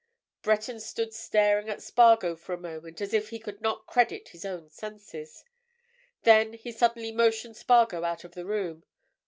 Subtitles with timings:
[0.41, 4.43] Breton stood staring at Spargo for a moment as if he could not credit his
[4.43, 5.43] own senses.
[6.23, 8.83] Then he suddenly motioned Spargo out of the room.